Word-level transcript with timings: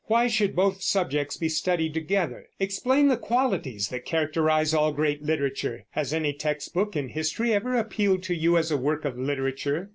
Why 0.05 0.25
should 0.25 0.55
both 0.55 0.81
subjects 0.81 1.37
be 1.37 1.47
studied 1.47 1.93
together? 1.93 2.47
Explain 2.59 3.07
the 3.07 3.17
qualities 3.17 3.89
that 3.89 4.03
characterize 4.03 4.73
all 4.73 4.91
great 4.91 5.21
literature. 5.21 5.83
Has 5.91 6.11
any 6.11 6.33
text 6.33 6.73
book 6.73 6.95
in 6.95 7.09
history 7.09 7.53
ever 7.53 7.75
appealed 7.77 8.23
to 8.23 8.33
you 8.33 8.57
as 8.57 8.71
a 8.71 8.77
work 8.77 9.05
of 9.05 9.15
literature? 9.19 9.89